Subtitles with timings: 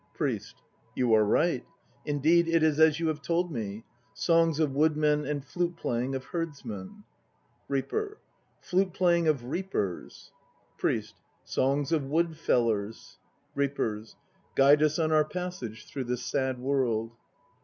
[0.15, 0.63] PRIEST.
[0.95, 1.63] You are right.
[2.05, 3.83] Indeed it is as you have told me.
[4.15, 7.03] Songs of woodmen and flute playing of herdsmen...
[7.67, 8.17] REAPER.
[8.61, 10.31] Flute playing of reapers...
[10.79, 11.21] PRIEST.
[11.43, 13.19] Songs of wood fellers..
[13.53, 14.15] REAPERS.
[14.55, 17.11] Guide us on our passage through this sad world.